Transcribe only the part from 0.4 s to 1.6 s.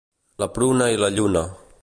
La pruna i la lluna